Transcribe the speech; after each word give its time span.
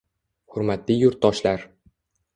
Hurmatli 0.55 0.97
yurtdoshlar 1.03 1.69